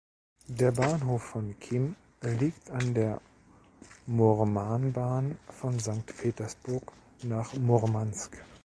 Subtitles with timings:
[0.47, 3.21] Der Bahnhof von Kem liegt an der
[4.07, 8.43] Murmanbahn von Sankt Petersburg nach Murmansk.